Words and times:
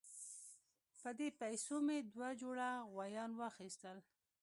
په 1.01 1.09
دې 1.17 1.27
پیسو 1.41 1.75
مې 1.85 1.97
دوه 2.13 2.29
جوړه 2.41 2.69
غویان 2.93 3.31
واخیستل. 3.35 3.97